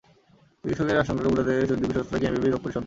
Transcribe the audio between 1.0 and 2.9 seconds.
শঙ্কাকে বুড়ো আঙুল দেখিয়ে দিব্যি সুস্থ আছে কেনি-ববি দম্পতির সন্তানেরা।